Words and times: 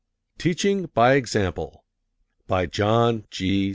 TEACHING 0.39 0.87
BY 0.95 1.13
EXAMPLE 1.13 1.85
BY 2.47 2.65
JOHN 2.65 3.25
G. 3.29 3.69